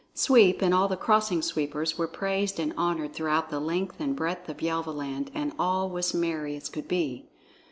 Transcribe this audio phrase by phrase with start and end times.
[0.15, 4.49] Sweep and all the Crossing Sweepers were praised and honored throughout the length and breadth
[4.49, 7.29] of Yelvaland, and all was merry as could be.